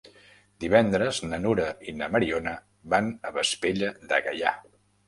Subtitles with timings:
[0.63, 2.57] Divendres na Nura i na Mariona
[2.95, 4.61] van a Vespella de Gaià.